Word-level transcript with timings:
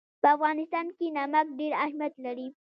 په 0.21 0.27
افغانستان 0.35 0.85
کې 0.97 1.07
نمک 1.17 1.47
ډېر 1.59 1.73
اهمیت 1.83 2.13
لري. 2.25 2.47